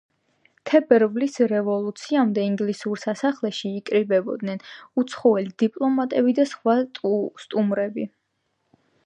[0.67, 4.65] თებერვლის რევოლუციამდე ინგლისურ სასახლეში იკრიბებოდნენ
[5.03, 6.77] უცხოელი დიპლომატები და სხვა
[7.45, 8.09] სტუმრები.